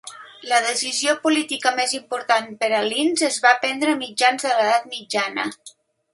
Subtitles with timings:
[0.51, 4.91] La decisió política més important per a Linz es va prendre a finals de l'edat
[4.97, 5.47] mitjana.